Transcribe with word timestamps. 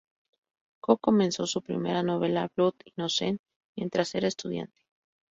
Cook 0.81 0.99
comenzó 0.99 1.45
su 1.45 1.61
primera 1.61 2.01
novela, 2.01 2.49
"Blood 2.55 2.73
Innocents", 2.87 3.39
mientras 3.77 4.15
era 4.15 4.27
estudiante. 4.27 4.81